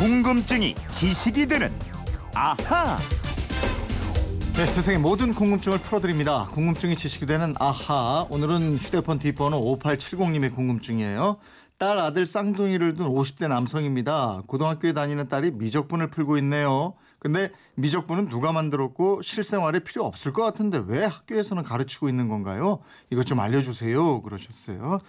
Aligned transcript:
궁금증이 0.00 0.76
지식이 0.90 1.46
되는 1.46 1.70
아하. 2.34 2.96
네, 4.56 4.64
세상의 4.64 4.98
모든 4.98 5.34
궁금증을 5.34 5.76
풀어드립니다. 5.76 6.48
궁금증이 6.52 6.96
지식이 6.96 7.26
되는 7.26 7.54
아하. 7.58 8.26
오늘은 8.30 8.78
휴대폰 8.78 9.18
뒷번호 9.18 9.60
5870님의 9.78 10.54
궁금증이에요. 10.54 11.36
딸 11.76 11.98
아들 11.98 12.26
쌍둥이를 12.26 12.94
둔 12.94 13.08
50대 13.08 13.48
남성입니다. 13.48 14.44
고등학교에 14.46 14.94
다니는 14.94 15.28
딸이 15.28 15.50
미적분을 15.50 16.08
풀고 16.08 16.38
있네요. 16.38 16.94
근데 17.18 17.50
미적분은 17.74 18.30
누가 18.30 18.52
만들었고 18.52 19.20
실생활에 19.20 19.80
필요 19.80 20.06
없을 20.06 20.32
것 20.32 20.42
같은데 20.42 20.82
왜 20.86 21.04
학교에서는 21.04 21.62
가르치고 21.62 22.08
있는 22.08 22.28
건가요? 22.28 22.78
이것 23.10 23.26
좀 23.26 23.38
알려주세요. 23.40 24.22
그러셨어요. 24.22 25.00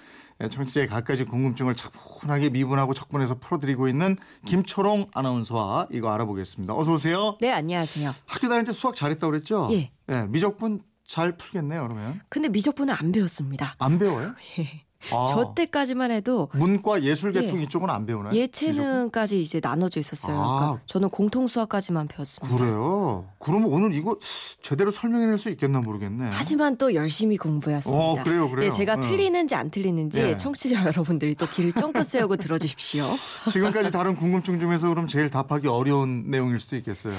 네, 0.42 0.50
청취자의 0.50 0.88
갖가지 0.88 1.26
궁금증을 1.26 1.76
차분하게 1.76 2.50
미분하고 2.50 2.96
적분해서 2.96 3.36
풀어드리고 3.36 3.88
있는 3.88 4.18
김초롱 4.46 5.12
아나운서와 5.14 5.88
이거 5.92 6.12
알아보겠습니다. 6.12 6.76
어서 6.76 6.94
오세요. 6.94 7.38
네, 7.40 7.52
안녕하세요. 7.52 8.12
학교 8.26 8.50
다닐 8.50 8.64
때 8.64 8.72
수학 8.74 8.96
잘했다고 8.96 9.30
그랬죠? 9.30 9.70
예. 9.72 9.92
네, 10.08 10.26
미적분 10.30 10.82
잘 11.06 11.38
풀겠네요, 11.38 11.88
그러면. 11.88 12.22
근데 12.30 12.50
미적분은 12.50 12.92
안 12.92 13.12
배웠습니다. 13.12 13.76
안 13.78 14.00
배워요? 14.00 14.34
예. 14.58 14.84
아, 15.12 15.26
저 15.30 15.54
때까지만 15.56 16.12
해도 16.12 16.50
문과 16.54 17.02
예술 17.02 17.32
계통 17.32 17.60
예. 17.60 17.64
이쪽은 17.64 17.90
안 17.90 18.06
배우나요? 18.06 18.34
예체능까지 18.34 19.42
이제 19.42 19.60
나눠져 19.62 20.00
있었어요. 20.00 20.40
아. 20.40 20.60
그러니까 20.60 20.82
저는 20.86 21.10
공통 21.10 21.48
수학까지만 21.48 22.08
배웠습니다. 22.08 22.56
그래요? 22.56 23.26
그러면 23.40 23.70
오늘 23.72 23.94
이거 23.94 24.18
제대로 24.62 24.92
설명해낼 24.92 25.38
수 25.38 25.50
있겠나 25.50 25.80
모르겠네. 25.82 26.30
하지만 26.32 26.78
또 26.78 26.94
열심히 26.94 27.38
공부했습니다. 27.38 28.00
어, 28.00 28.24
그래요, 28.24 28.50
그래요. 28.50 28.68
예, 28.68 28.70
제가 28.72 28.96
응. 28.96 29.02
틀리는지 29.02 29.56
안 29.56 29.72
틀리는지 29.72 30.22
예. 30.22 30.38
청취자 30.38 30.86
여러분들이 30.86 31.36
또 31.36 31.46
귀를 31.48 31.72
쫑긋 31.74 32.06
세우고 32.06 32.38
들어주십시오. 32.38 33.06
지금까지 33.52 33.92
다른 33.92 34.16
궁금증 34.16 34.60
중에서 34.60 34.90
그럼 34.90 35.08
제일 35.08 35.30
답하기 35.30 35.68
어려운 35.68 36.30
내용일 36.30 36.60
수도 36.60 36.76
있겠어요. 36.76 37.14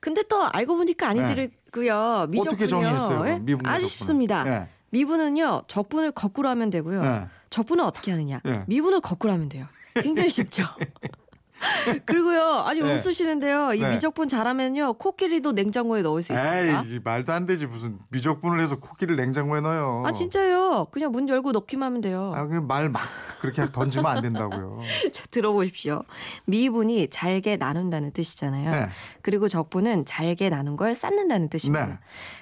근데 0.00 0.22
또 0.28 0.42
알고 0.42 0.76
보니까 0.76 1.08
아니더라고요. 1.08 2.26
네. 2.28 2.38
어떻게 2.40 2.66
정의했어요, 2.66 3.20
그럼? 3.20 3.28
예? 3.28 3.38
미분, 3.38 3.66
아주? 3.66 3.86
쉽습니다. 3.86 4.66
예. 4.92 4.96
미분은요 4.98 5.64
적분을 5.66 6.12
거꾸로 6.12 6.48
하면 6.50 6.70
되고요. 6.70 7.04
예. 7.04 7.26
적분은 7.50 7.84
어떻게 7.84 8.10
하느냐? 8.10 8.40
예. 8.46 8.64
미분을 8.66 9.00
거꾸로 9.00 9.32
하면 9.32 9.48
돼요. 9.48 9.66
굉장히 9.94 10.30
쉽죠. 10.30 10.64
그리고요. 12.06 12.42
아니 12.64 12.80
네. 12.80 12.92
웃으시는데요. 12.94 13.74
이 13.74 13.80
네. 13.80 13.90
미적분 13.90 14.28
잘하면요. 14.28 14.94
코끼리도 14.94 15.52
냉장고에 15.52 16.02
넣을 16.02 16.22
수 16.22 16.32
있습니다. 16.32 16.84
에이, 16.86 17.00
말도 17.02 17.32
안 17.32 17.46
되지. 17.46 17.66
무슨 17.66 17.98
미적분을 18.10 18.60
해서 18.60 18.78
코끼리를 18.78 19.16
냉장고에 19.16 19.60
넣어요. 19.60 20.02
아 20.04 20.12
진짜요. 20.12 20.86
그냥 20.90 21.12
문 21.12 21.28
열고 21.28 21.52
넣기만 21.52 21.86
하면 21.86 22.00
돼요. 22.00 22.32
아, 22.34 22.46
그냥 22.46 22.66
말 22.66 22.88
막 22.88 23.02
그렇게 23.40 23.70
던지면 23.72 24.06
안 24.06 24.22
된다고요. 24.22 24.80
자 25.12 25.24
들어보십시오. 25.30 26.02
미분이 26.46 27.08
잘게 27.10 27.56
나눈다는 27.56 28.12
뜻이잖아요. 28.12 28.70
네. 28.70 28.88
그리고 29.22 29.48
적분은 29.48 30.04
잘게 30.04 30.50
나눈 30.50 30.76
걸 30.76 30.94
쌓는다는 30.94 31.48
뜻입니다. 31.48 31.86
네. 31.86 31.98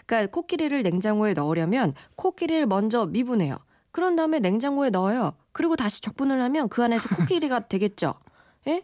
그러니까 0.07 0.31
코끼리를 0.33 0.83
냉장고에 0.83 1.35
넣으려면 1.35 1.93
코끼리를 2.17 2.67
먼저 2.67 3.07
미분해요. 3.07 3.57
그런 3.93 4.17
다음에 4.17 4.39
냉장고에 4.39 4.91
넣어요. 4.91 5.35
그리고 5.53 5.77
다시 5.77 6.01
적분을 6.01 6.41
하면 6.43 6.69
그 6.69 6.83
안에서 6.83 7.09
코끼리가 7.17 7.61
되겠죠. 7.69 8.15
예? 8.69 8.83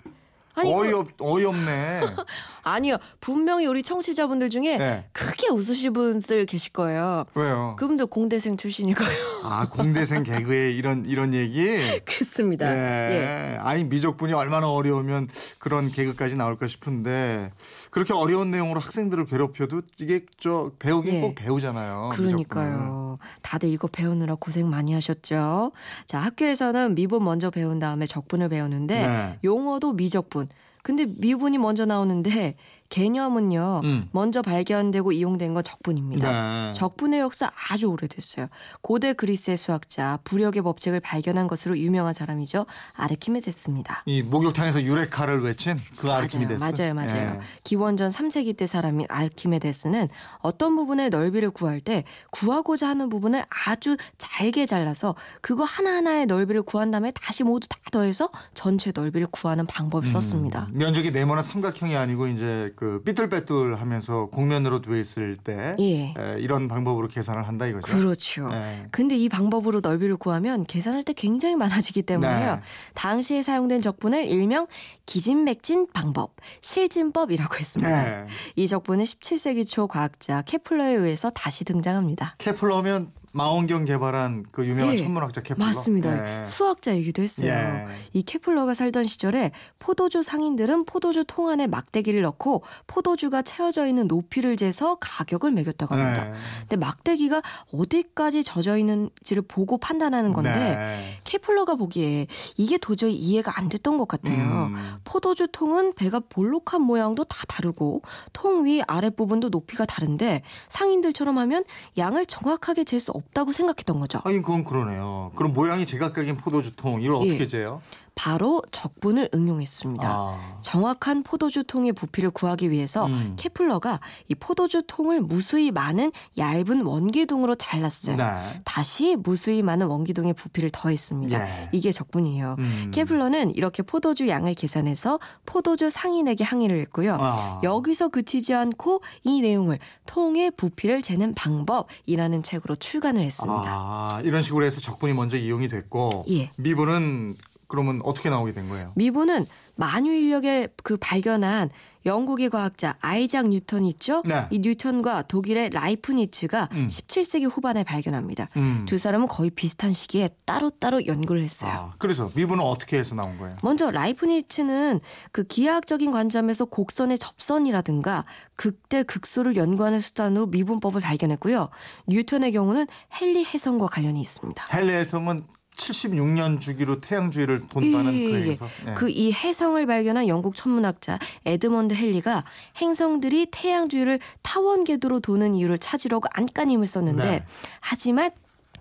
아니 0.56 0.70
그- 0.72 0.76
어이없, 0.78 1.08
어이없네. 1.20 2.00
아니요. 2.64 2.96
분명히 3.20 3.66
우리 3.66 3.82
청취자분들 3.82 4.48
중에 4.50 4.78
네. 4.78 5.04
크게 5.12 5.48
웃으실 5.50 5.92
분들 5.92 6.46
계실 6.46 6.72
거예요. 6.72 7.24
왜요? 7.34 7.76
그분들 7.78 8.06
공대생 8.06 8.56
출신일 8.56 8.94
거예요. 8.96 9.12
아, 9.44 9.68
공대생 9.68 10.24
개그에 10.24 10.72
이런, 10.72 11.04
이런 11.06 11.32
얘기? 11.34 11.66
그렇습니다. 12.04 12.66
예. 12.74 13.52
예. 13.54 13.58
아니 13.60 13.84
미적분이 13.84 14.32
얼마나 14.32 14.68
어려우면 14.68 15.28
그런 15.58 15.92
개그까지 15.92 16.34
나올까 16.34 16.66
싶은데 16.66 17.52
그렇게 17.90 18.12
어려운 18.14 18.50
내용으로 18.50 18.80
학생들을 18.80 19.26
괴롭혀도 19.26 19.82
이게 20.00 20.24
저 20.40 20.72
배우긴 20.80 21.14
예. 21.16 21.20
꼭 21.20 21.34
배우잖아요. 21.36 22.08
미적분을. 22.12 22.28
그러니까요. 22.30 23.18
다들 23.42 23.68
이거 23.68 23.86
배우느라 23.86 24.34
고생 24.40 24.68
많이 24.68 24.92
하셨죠. 24.94 25.70
자, 26.06 26.18
학교에서는 26.18 26.94
미분 26.96 27.22
먼저 27.24 27.50
배운 27.50 27.78
다음에 27.78 28.06
적분을 28.06 28.48
배우는데 28.48 29.06
네. 29.06 29.38
용어도 29.44 29.92
미적분. 29.92 30.45
alone 30.46 30.75
근데 30.86 31.04
미분이 31.04 31.58
먼저 31.58 31.84
나오는데 31.84 32.54
개념은요. 32.88 33.80
음. 33.84 34.08
먼저 34.12 34.42
발견되고 34.42 35.12
이용된 35.12 35.54
건 35.54 35.62
적분입니다. 35.62 36.66
네. 36.68 36.72
적분의 36.72 37.20
역사 37.20 37.50
아주 37.68 37.86
오래됐어요. 37.86 38.48
고대 38.80 39.12
그리스의 39.12 39.56
수학자 39.56 40.18
부력의 40.24 40.62
법칙을 40.62 41.00
발견한 41.00 41.46
것으로 41.46 41.76
유명한 41.78 42.12
사람이죠. 42.12 42.66
아르키메데스입니다. 42.94 44.02
이 44.06 44.22
목욕탕에서 44.22 44.82
유레카를 44.82 45.42
외친 45.42 45.78
그 45.96 46.10
아르키미데스. 46.10 46.62
맞아요, 46.62 46.94
맞아요. 46.94 47.36
예. 47.36 47.40
기원전 47.64 48.10
3세기 48.10 48.56
때 48.56 48.66
사람인 48.66 49.06
아르키메데스는 49.08 50.08
어떤 50.38 50.76
부분의 50.76 51.10
넓이를 51.10 51.50
구할 51.50 51.80
때 51.80 52.04
구하고자 52.30 52.88
하는 52.88 53.08
부분을 53.08 53.44
아주 53.66 53.96
잘게 54.18 54.66
잘라서 54.66 55.14
그거 55.40 55.64
하나 55.64 55.96
하나의 55.96 56.26
넓이를 56.26 56.62
구한 56.62 56.90
다음에 56.90 57.10
다시 57.12 57.42
모두 57.42 57.68
다 57.68 57.78
더해서 57.90 58.30
전체 58.54 58.92
넓이를 58.94 59.26
구하는 59.30 59.66
방법을 59.66 60.08
썼습니다. 60.08 60.68
음, 60.76 60.78
면적이 60.78 61.10
네모난 61.10 61.42
삼각형이 61.42 61.96
아니고 61.96 62.28
이제 62.28 62.72
그 62.76 63.02
삐뚤빼뚤하면서 63.04 64.26
곡면으로 64.26 64.82
돼 64.82 65.00
있을 65.00 65.36
때 65.36 65.74
예. 65.78 66.14
에, 66.16 66.38
이런 66.38 66.68
방법으로 66.68 67.08
계산을 67.08 67.48
한다 67.48 67.66
이거죠. 67.66 67.86
그렇죠. 67.86 68.50
예. 68.52 68.84
근데 68.90 69.16
이 69.16 69.28
방법으로 69.28 69.80
넓이를 69.80 70.16
구하면 70.16 70.64
계산할 70.64 71.04
때 71.04 71.12
굉장히 71.12 71.56
많아지기 71.56 72.02
때문에요. 72.02 72.56
네. 72.56 72.60
당시에 72.94 73.42
사용된 73.42 73.82
적분을 73.82 74.26
일명 74.28 74.66
기진맥진 75.06 75.88
방법, 75.92 76.34
실진법이라고 76.60 77.56
했습니다. 77.56 78.04
네. 78.04 78.26
이 78.56 78.66
적분은 78.66 79.04
17세기 79.04 79.66
초 79.66 79.86
과학자 79.86 80.42
케플러에 80.42 80.94
의해서 80.94 81.30
다시 81.30 81.64
등장합니다. 81.64 82.34
케플러면 82.38 83.12
망원경 83.36 83.84
개발한 83.84 84.44
그 84.50 84.66
유명한 84.66 84.94
예, 84.94 84.98
천문학자 84.98 85.42
케플러. 85.42 85.66
맞습니다. 85.66 86.40
예. 86.40 86.44
수학자이기도 86.44 87.22
했어요. 87.22 87.50
예. 87.50 87.86
이 88.14 88.22
케플러가 88.22 88.72
살던 88.72 89.04
시절에 89.04 89.52
포도주 89.78 90.22
상인들은 90.22 90.86
포도주 90.86 91.24
통 91.26 91.48
안에 91.48 91.66
막대기를 91.66 92.22
넣고 92.22 92.62
포도주가 92.86 93.42
채워져 93.42 93.86
있는 93.86 94.06
높이를 94.06 94.56
재서 94.56 94.96
가격을 95.00 95.50
매겼다고 95.52 95.94
합니다. 95.94 96.24
네. 96.24 96.32
근데 96.60 96.76
막대기가 96.76 97.42
어디까지 97.72 98.42
젖어 98.42 98.78
있는지를 98.78 99.42
보고 99.42 99.76
판단하는 99.76 100.32
건데 100.32 100.52
네. 100.54 101.20
케플러가 101.24 101.74
보기에 101.74 102.26
이게 102.56 102.78
도저히 102.78 103.14
이해가 103.14 103.58
안 103.58 103.68
됐던 103.68 103.98
것 103.98 104.08
같아요. 104.08 104.70
음. 104.70 104.74
포도주 105.04 105.46
통은 105.52 105.92
배가 105.94 106.20
볼록한 106.20 106.80
모양도 106.80 107.24
다 107.24 107.36
다르고 107.48 108.00
통 108.32 108.56
위 108.66 108.82
아랫 108.88 109.14
부분도 109.16 109.50
높이가 109.50 109.84
다른데 109.84 110.40
상인들처럼 110.68 111.36
하면 111.38 111.62
양을 111.98 112.24
정확하게 112.26 112.84
잴 112.84 112.96
수 112.98 113.12
없다고 113.28 113.52
생각했던 113.52 114.00
거죠. 114.00 114.20
하긴 114.24 114.42
그건 114.42 114.64
그러네요. 114.64 115.32
그럼 115.36 115.52
모양이 115.52 115.86
제각각인 115.86 116.36
포도주통 116.36 117.02
이걸 117.02 117.16
어떻게 117.16 117.40
예. 117.40 117.46
재요? 117.46 117.80
바로 118.16 118.62
적분을 118.72 119.28
응용했습니다. 119.34 120.08
아. 120.08 120.58
정확한 120.62 121.22
포도주 121.22 121.62
통의 121.64 121.92
부피를 121.92 122.30
구하기 122.30 122.70
위해서 122.70 123.06
음. 123.06 123.36
케플러가 123.38 124.00
이 124.28 124.34
포도주 124.34 124.82
통을 124.86 125.20
무수히 125.20 125.70
많은 125.70 126.10
얇은 126.38 126.80
원기둥으로 126.80 127.54
잘랐어요. 127.56 128.16
네. 128.16 128.62
다시 128.64 129.16
무수히 129.16 129.60
많은 129.60 129.86
원기둥의 129.86 130.32
부피를 130.32 130.70
더했습니다. 130.72 131.46
예. 131.46 131.68
이게 131.72 131.92
적분이에요. 131.92 132.56
음. 132.58 132.90
케플러는 132.92 133.54
이렇게 133.54 133.82
포도주 133.82 134.28
양을 134.28 134.54
계산해서 134.54 135.20
포도주 135.44 135.90
상인에게 135.90 136.42
항의를 136.42 136.80
했고요. 136.80 137.18
아. 137.20 137.60
여기서 137.62 138.08
그치지 138.08 138.54
않고 138.54 139.02
이 139.24 139.42
내용을 139.42 139.78
통의 140.06 140.50
부피를 140.52 141.02
재는 141.02 141.34
방법이라는 141.34 142.42
책으로 142.42 142.76
출간을 142.76 143.22
했습니다. 143.22 143.62
아, 143.66 144.22
이런 144.24 144.40
식으로 144.40 144.64
해서 144.64 144.80
적분이 144.80 145.12
먼저 145.12 145.36
이용이 145.36 145.68
됐고 145.68 146.24
예. 146.30 146.50
미분은 146.56 147.36
그러면 147.66 148.00
어떻게 148.04 148.30
나오게 148.30 148.52
된 148.52 148.68
거예요? 148.68 148.92
미분은 148.96 149.46
만유 149.74 150.12
인력에 150.12 150.68
그 150.82 150.96
발견한 150.96 151.70
영국의 152.06 152.50
과학자 152.50 152.94
아이작 153.00 153.48
뉴턴이 153.48 153.88
있죠. 153.90 154.22
네. 154.24 154.46
이 154.50 154.60
뉴턴과 154.60 155.22
독일의 155.22 155.70
라이프니츠가 155.70 156.68
음. 156.72 156.86
17세기 156.86 157.50
후반에 157.50 157.82
발견합니다. 157.82 158.48
음. 158.56 158.84
두 158.86 158.96
사람은 158.96 159.26
거의 159.26 159.50
비슷한 159.50 159.92
시기에 159.92 160.30
따로따로 160.44 161.06
연구를 161.06 161.42
했어요. 161.42 161.72
아, 161.72 161.94
그래서 161.98 162.30
미분은 162.34 162.62
어떻게 162.62 162.96
해서 162.96 163.16
나온 163.16 163.36
거예요? 163.38 163.56
먼저 163.62 163.90
라이프니츠는 163.90 165.00
그 165.32 165.42
기하학적인 165.42 166.12
관점에서 166.12 166.66
곡선의 166.66 167.18
접선이라든가 167.18 168.24
극대 168.54 169.02
극소를 169.02 169.56
연구하는 169.56 170.00
수단으로 170.00 170.46
미분법을 170.46 171.00
발견했고요. 171.00 171.68
뉴턴의 172.06 172.52
경우는 172.52 172.86
핼리 173.20 173.44
혜성과 173.44 173.88
관련이 173.88 174.20
있습니다. 174.20 174.64
핼리 174.72 174.98
혜성은 174.98 175.44
76년 175.76 176.60
주기로 176.60 177.00
태양 177.00 177.30
주위를 177.30 177.68
돈다는 177.68 178.12
예, 178.12 178.18
그 178.18 178.30
예, 178.30 178.34
예. 178.34 178.40
얘기에서 178.40 178.66
네. 178.84 178.94
그이 178.94 179.32
해성을 179.32 179.86
발견한 179.86 180.26
영국 180.26 180.56
천문학자 180.56 181.18
에드먼드 181.44 181.94
헨리가 181.94 182.44
행성들이 182.78 183.48
태양 183.50 183.88
주위를 183.88 184.18
타원 184.42 184.84
궤도로 184.84 185.20
도는 185.20 185.54
이유를 185.54 185.78
찾으려고 185.78 186.28
안간힘을 186.32 186.86
썼는데 186.86 187.24
네. 187.24 187.44
하지만 187.80 188.30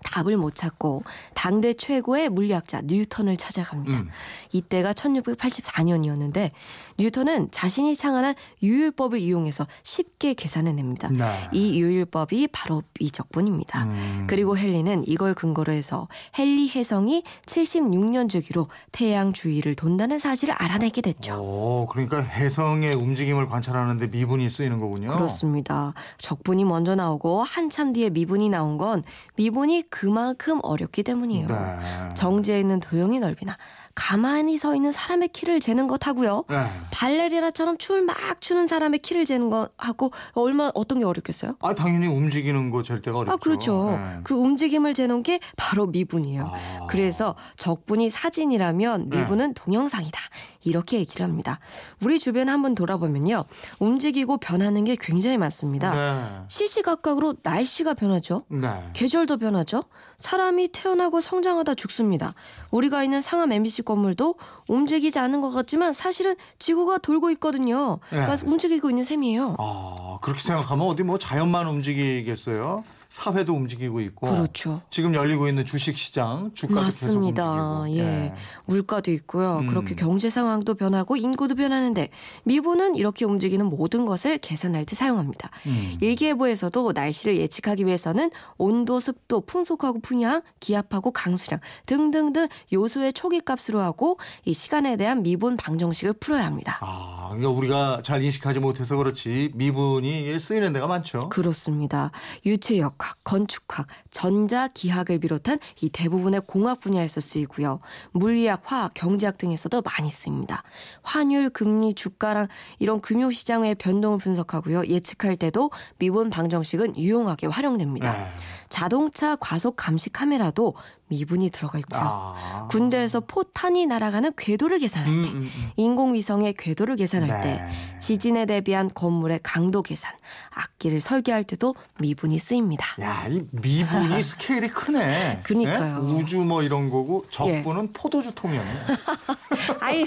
답을 0.04 0.36
못 0.36 0.54
찾고 0.54 1.04
당대 1.34 1.72
최고의 1.74 2.28
물리학자 2.28 2.82
뉴턴을 2.84 3.36
찾아갑니다. 3.36 3.98
음. 3.98 4.08
이때가 4.52 4.92
1684년이었는데 4.92 6.50
뉴턴은 6.98 7.50
자신이 7.50 7.94
창안한 7.94 8.34
유율법을 8.62 9.18
이용해서 9.18 9.66
쉽게 9.82 10.34
계산해냅니다. 10.34 11.08
네. 11.10 11.48
이 11.52 11.78
유율법이 11.80 12.48
바로 12.48 12.82
미적분입니다. 12.98 13.84
음. 13.84 14.26
그리고 14.28 14.56
헨리는 14.56 15.04
이걸 15.06 15.34
근거로 15.34 15.72
해서 15.72 16.08
헨리 16.38 16.70
혜성이 16.70 17.22
76년 17.46 18.28
주기로 18.28 18.68
태양 18.92 19.32
주위를 19.32 19.74
돈다는 19.74 20.18
사실을 20.18 20.54
알아내게 20.56 21.02
됐죠. 21.02 21.34
오, 21.34 21.86
그러니까 21.90 22.20
해성의 22.20 22.94
움직임을 22.94 23.46
관찰하는데 23.48 24.06
미분이 24.08 24.48
쓰이는 24.48 24.80
거군요. 24.80 25.08
그렇습니다. 25.08 25.92
적분이 26.18 26.64
먼저 26.64 26.94
나오고 26.94 27.42
한참 27.42 27.92
뒤에 27.92 28.10
미분이 28.10 28.48
나온 28.48 28.78
건 28.78 29.02
미분이 29.36 29.85
그만큼 29.90 30.60
어렵기 30.62 31.02
때문이에요. 31.02 31.48
네. 31.48 32.14
정지해 32.14 32.60
있는 32.60 32.80
도형의 32.80 33.20
넓이나 33.20 33.56
가만히 33.96 34.58
서 34.58 34.76
있는 34.76 34.92
사람의 34.92 35.28
키를 35.28 35.58
재는 35.58 35.86
것하고요. 35.88 36.44
네. 36.48 36.66
발레리나처럼 36.92 37.78
춤을 37.78 38.02
막 38.02 38.14
추는 38.40 38.66
사람의 38.66 39.00
키를 39.00 39.24
재는 39.24 39.50
거하고 39.50 40.12
얼마 40.34 40.70
어떤 40.74 40.98
게 41.00 41.04
어렵겠어요? 41.06 41.56
아 41.60 41.74
당연히 41.74 42.06
움직이는 42.06 42.70
거 42.70 42.82
잴 42.82 43.00
때가 43.02 43.18
어렵죠. 43.18 43.32
아 43.32 43.36
그렇죠. 43.38 43.90
네. 43.98 44.20
그 44.22 44.34
움직임을 44.34 44.92
재는 44.94 45.22
게 45.22 45.40
바로 45.56 45.86
미분이에요. 45.86 46.52
아. 46.54 46.86
그래서 46.88 47.34
적분이 47.56 48.10
사진이라면 48.10 49.08
네. 49.08 49.20
미분은 49.22 49.54
동영상이다. 49.54 50.20
이렇게 50.62 50.98
얘기를 50.98 51.24
합니다. 51.24 51.58
우리 52.04 52.18
주변 52.18 52.48
한번 52.48 52.74
돌아보면요. 52.74 53.44
움직이고 53.78 54.36
변하는 54.36 54.84
게 54.84 54.96
굉장히 55.00 55.38
많습니다. 55.38 55.94
네. 55.94 56.44
시시각각으로 56.48 57.36
날씨가 57.42 57.94
변하죠. 57.94 58.42
네. 58.48 58.68
계절도 58.92 59.38
변하죠. 59.38 59.84
사람이 60.18 60.68
태어나고 60.68 61.20
성장하다 61.20 61.74
죽습니다. 61.74 62.34
우리가 62.70 63.04
있는 63.04 63.20
상암 63.22 63.52
MBC 63.52 63.82
건물도 63.86 64.34
움직이지 64.68 65.18
않는 65.18 65.40
것 65.40 65.48
같지만 65.50 65.94
사실은 65.94 66.36
지구가 66.58 66.98
돌고 66.98 67.30
있거든요. 67.30 68.00
그러니까 68.10 68.36
네. 68.36 68.46
움직이고 68.46 68.90
있는 68.90 69.04
셈이에요. 69.04 69.56
아 69.58 70.18
그렇게 70.20 70.40
생각하면 70.40 70.86
어디 70.86 71.02
뭐 71.02 71.16
자연만 71.18 71.66
움직이겠어요? 71.66 72.84
사회도 73.08 73.54
움직이고 73.54 74.00
있고. 74.00 74.26
그렇죠. 74.26 74.82
지금 74.90 75.14
열리고 75.14 75.48
있는 75.48 75.64
주식 75.64 75.96
시장 75.96 76.50
주가도 76.54 76.80
맞습니다. 76.80 77.42
계속 77.52 77.80
움직이고. 77.80 78.04
예. 78.04 78.34
물가도 78.66 79.10
있고요. 79.12 79.58
음. 79.58 79.68
그렇게 79.68 79.94
경제 79.94 80.28
상황도 80.28 80.74
변하고 80.74 81.16
인구도 81.16 81.54
변하는데 81.54 82.08
미분은 82.44 82.96
이렇게 82.96 83.24
움직이는 83.24 83.66
모든 83.66 84.06
것을 84.06 84.38
계산할 84.38 84.84
때 84.84 84.96
사용합니다. 84.96 85.50
음. 85.66 85.96
일기예보에서도 86.00 86.92
날씨를 86.92 87.36
예측하기 87.36 87.86
위해서는 87.86 88.30
온도, 88.58 88.98
습도, 89.00 89.42
풍속하고 89.42 90.00
풍향, 90.00 90.42
기압하고 90.60 91.12
강수량 91.12 91.60
등등등 91.86 92.48
요소의 92.72 93.12
초기값으로 93.12 93.80
하고 93.80 94.18
이 94.44 94.52
시간에 94.52 94.96
대한 94.96 95.22
미분 95.22 95.56
방정식을 95.56 96.14
풀어야 96.14 96.44
합니다. 96.44 96.78
아, 96.80 97.28
그러니까 97.28 97.50
우리가 97.50 98.02
잘 98.02 98.22
인식하지 98.22 98.60
못해서 98.60 98.96
그렇지 98.96 99.52
미분이 99.54 100.38
쓰이는 100.40 100.72
데가 100.72 100.86
많죠. 100.86 101.28
그렇습니다. 101.28 102.10
유체역 102.44 102.95
학, 102.98 103.18
건축학, 103.24 103.86
전자기학을 104.10 105.18
비롯한 105.18 105.58
이 105.80 105.88
대부분의 105.88 106.42
공학 106.46 106.80
분야에서 106.80 107.20
쓰이고요. 107.20 107.80
물리학, 108.12 108.62
화학, 108.64 108.94
경제학 108.94 109.38
등에서도 109.38 109.82
많이 109.82 110.08
쓰입니다. 110.08 110.62
환율, 111.02 111.50
금리, 111.50 111.94
주가랑 111.94 112.48
이런 112.78 113.00
금융시장의 113.00 113.76
변동을 113.76 114.18
분석하고요. 114.18 114.86
예측할 114.86 115.36
때도 115.36 115.70
미분 115.98 116.30
방정식은 116.30 116.96
유용하게 116.96 117.46
활용됩니다. 117.48 118.12
네. 118.12 118.26
자동차 118.68 119.36
과속 119.36 119.76
감시 119.76 120.10
카메라도 120.10 120.74
미분이 121.08 121.50
들어가 121.50 121.78
있고요. 121.78 122.00
아. 122.02 122.68
군대에서 122.70 123.20
포탄이 123.20 123.86
날아가는 123.86 124.32
궤도를 124.36 124.78
계산할 124.78 125.08
음, 125.08 125.22
때, 125.22 125.28
음, 125.30 125.36
음. 125.42 125.70
인공위성의 125.76 126.54
궤도를 126.54 126.96
계산할 126.96 127.28
네. 127.28 127.42
때, 127.42 127.98
지진에 128.00 128.46
대비한 128.46 128.90
건물의 128.92 129.40
강도 129.42 129.82
계산, 129.82 130.12
악기를 130.50 131.00
설계할 131.00 131.44
때도 131.44 131.74
미분이 132.00 132.38
쓰입니다. 132.38 132.86
야, 133.00 133.26
이 133.28 133.44
미분이 133.50 134.22
스케일이 134.22 134.68
크네. 134.68 135.40
그러니까요. 135.44 136.02
네? 136.02 136.12
우주 136.14 136.38
뭐 136.38 136.62
이런 136.62 136.90
거고 136.90 137.24
적분은 137.30 137.92
포도주 137.92 138.34
통이었네. 138.34 138.70
아이 139.80 140.06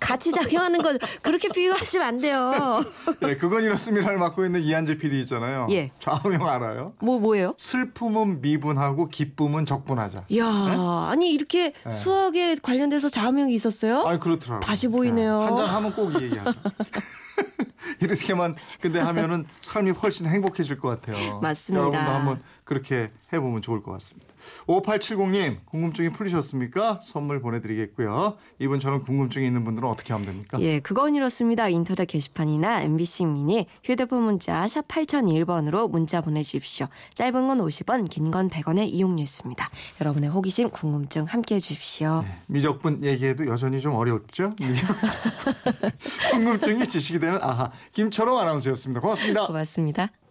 같이 0.00 0.32
작용하는 0.32 0.82
걸 0.82 0.98
그렇게 1.22 1.48
비유하시면 1.48 2.06
안 2.06 2.18
돼요. 2.18 2.84
네, 3.20 3.36
그건 3.38 3.62
이렇습니다를 3.64 4.18
맡고 4.18 4.44
있는 4.44 4.60
이한재 4.62 4.98
PD 4.98 5.20
있잖아요. 5.22 5.66
예. 5.70 5.90
좌우명 6.00 6.46
알아요? 6.48 6.92
뭐 7.00 7.18
뭐예요? 7.18 7.54
슬픔은 7.58 8.40
미분하고 8.40 9.08
기쁨은 9.08 9.66
적분하 9.66 10.08
자. 10.28 10.36
야, 10.36 11.08
아니 11.10 11.32
이렇게 11.32 11.72
네. 11.84 11.90
수학에 11.90 12.56
관련돼서 12.62 13.08
좌우명이 13.08 13.52
있었어요? 13.54 14.00
아, 14.00 14.18
그렇더라고요. 14.18 14.60
다시 14.60 14.88
보이네요. 14.88 15.40
한잔 15.40 15.66
하면 15.66 15.92
꼭 15.94 16.12
이 16.12 16.22
얘기하죠. 16.24 16.52
이렇게만 18.00 18.54
근데 18.80 19.00
하면은 19.00 19.46
삶이 19.60 19.90
훨씬 19.92 20.26
행복해질 20.26 20.78
것 20.78 20.88
같아요. 20.88 21.40
맞습니다. 21.40 21.80
여러분도 21.86 22.10
한번 22.10 22.42
그렇게 22.64 23.10
해보면 23.32 23.62
좋을 23.62 23.82
것 23.82 23.92
같습니다. 23.92 24.26
5870님 24.66 25.64
궁금증이 25.66 26.10
풀리셨습니까? 26.10 27.00
선물 27.02 27.40
보내드리겠고요. 27.40 28.36
이분처럼 28.58 29.02
궁금증이 29.04 29.46
있는 29.46 29.64
분들은 29.64 29.88
어떻게 29.88 30.12
하면 30.12 30.26
됩니까? 30.26 30.60
예, 30.60 30.80
그건 30.80 31.14
이렇습니다. 31.14 31.68
인터넷 31.68 32.04
게시판이나 32.06 32.82
MBC 32.82 33.26
미니 33.26 33.66
휴대폰 33.84 34.22
문자 34.22 34.66
샵 34.66 34.86
8001번으로 34.88 35.90
문자 35.90 36.20
보내주십시오. 36.20 36.88
짧은 37.14 37.48
건 37.48 37.58
50원, 37.58 38.08
긴 38.08 38.28
건 38.30 38.50
100원의 38.50 38.88
이용료 38.92 39.22
있습니다. 39.22 39.68
여러분의 40.00 40.28
호기심, 40.30 40.70
궁금증 40.70 41.24
함께해 41.24 41.58
주십시오. 41.60 42.24
미적분 42.46 43.02
얘기해도 43.02 43.46
여전히 43.46 43.80
좀 43.80 43.94
어렵죠? 43.94 44.52
궁금증이 46.32 46.86
지식이 46.86 47.18
되는 47.20 47.38
아하 47.42 47.70
김철호 47.92 48.38
아나운서였습니다. 48.38 49.00
고맙습니다. 49.00 49.46
고맙습니다. 49.46 50.27